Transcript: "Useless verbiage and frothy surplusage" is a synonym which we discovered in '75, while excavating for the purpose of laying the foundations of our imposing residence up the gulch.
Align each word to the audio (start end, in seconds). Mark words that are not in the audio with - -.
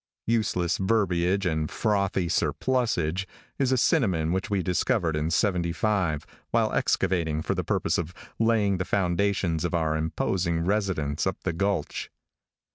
"Useless 0.25 0.77
verbiage 0.79 1.45
and 1.45 1.69
frothy 1.69 2.27
surplusage" 2.27 3.27
is 3.59 3.71
a 3.71 3.77
synonym 3.77 4.31
which 4.31 4.49
we 4.49 4.63
discovered 4.63 5.15
in 5.15 5.29
'75, 5.29 6.25
while 6.49 6.73
excavating 6.73 7.43
for 7.43 7.53
the 7.53 7.63
purpose 7.63 7.99
of 7.99 8.11
laying 8.39 8.77
the 8.77 8.83
foundations 8.83 9.63
of 9.63 9.75
our 9.75 9.95
imposing 9.95 10.65
residence 10.65 11.27
up 11.27 11.37
the 11.43 11.53
gulch. 11.53 12.09